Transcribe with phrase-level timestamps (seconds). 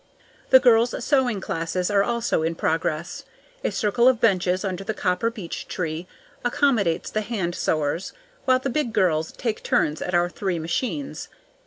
[0.49, 3.23] The girls' sewing classes are also in progress.
[3.63, 6.07] A circle of benches under the copper beech tree
[6.43, 8.11] accommodates the hand sewers,
[8.45, 11.29] while the big girls take turns at our three machines.